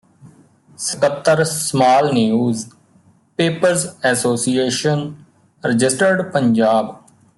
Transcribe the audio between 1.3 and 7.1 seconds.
small newspapers ਐਸੋ ਰਜਿ ਪੰਜਾਬ